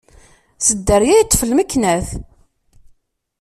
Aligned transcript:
S 0.65 0.67
dderya 0.77 1.13
yeṭṭef 1.19 1.41
lmeknat. 1.49 2.07